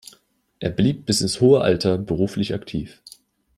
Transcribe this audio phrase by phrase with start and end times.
[0.57, 3.03] Er blieb bis ins hohe Alter beruflich aktiv.